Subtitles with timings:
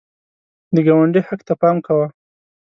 [0.73, 2.07] د ګاونډي حق ته پام کوه